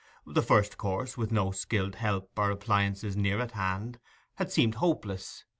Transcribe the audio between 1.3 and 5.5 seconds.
no skilled help or appliances near at hand, had seemed hopeless.